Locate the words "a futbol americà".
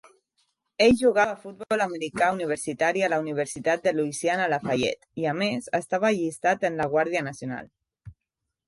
1.35-2.29